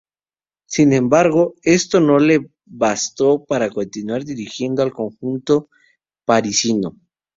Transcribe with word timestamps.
Sin 0.67 0.93
embargo, 0.93 1.53
esto 1.61 1.99
no 1.99 2.17
le 2.17 2.49
bastó 2.65 3.45
para 3.45 3.69
continuar 3.69 4.25
dirigiendo 4.25 4.81
al 4.81 4.91
conjunto 4.91 5.69
parisino. 6.25 6.97